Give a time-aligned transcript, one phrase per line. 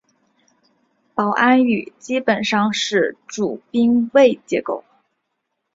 [1.13, 4.83] 保安语基本上是主宾谓结构。